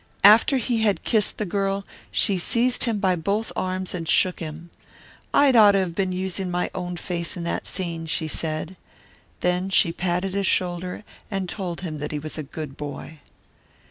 [0.23, 4.71] After he had kissed the girl, she seized him by both arms and shook him.
[5.31, 8.77] "I'd ought to have been using my own face in that scene," she said.
[9.41, 13.19] Then she patted his shoulder and told him that he was a good boy.